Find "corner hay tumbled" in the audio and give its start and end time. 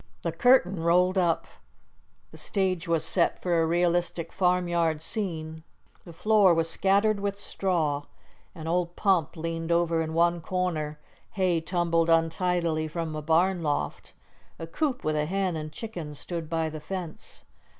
10.41-12.09